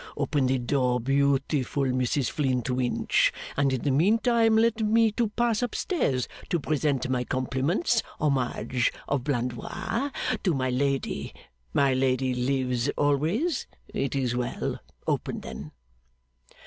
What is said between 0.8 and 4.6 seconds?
beautiful Mrs Flintwinch, and in the meantime